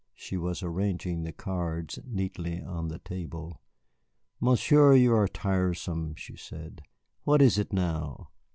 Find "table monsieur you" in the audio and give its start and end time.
2.97-5.13